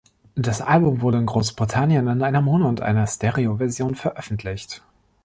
Das 0.35 0.61
Album 0.61 1.01
wurde 1.01 1.19
in 1.19 1.27
Großbritannien 1.27 2.07
in 2.07 2.23
einer 2.23 2.41
Mono- 2.41 2.67
und 2.67 2.79
in 2.79 2.85
einer 2.87 3.05
Stereoversion 3.05 3.93
veröffentlicht. 3.93 4.81